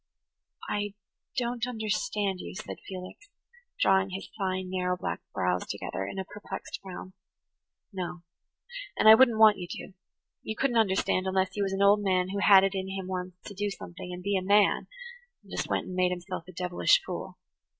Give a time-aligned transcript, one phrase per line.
[0.67, 0.95] "I
[1.37, 3.29] don't understand you," said Felix,
[3.79, 7.13] drawing his fine, narrow black brows together in a perplexed frown.
[7.93, 9.91] "No–and I wouldn't want you to.
[10.41, 13.35] You couldn't understand unless you was an old man who had it in him once
[13.45, 14.87] to do something and be a man,
[15.43, 17.37] and just went and made himself a devilish fool.